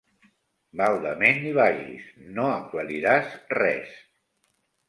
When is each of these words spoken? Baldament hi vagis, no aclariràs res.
Baldament 0.79 1.43
hi 1.49 1.51
vagis, 1.59 2.09
no 2.39 2.47
aclariràs 2.57 3.31
res. 3.59 3.97